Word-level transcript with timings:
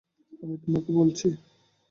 আমি 0.43 0.55
তোমাকে 0.63 0.89
বলছি। 0.97 1.27